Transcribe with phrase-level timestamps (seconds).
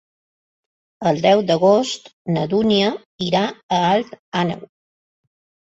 [1.11, 2.09] El deu d'agost
[2.39, 2.89] na Dúnia
[3.29, 3.45] irà
[3.79, 4.69] a Alt Àneu.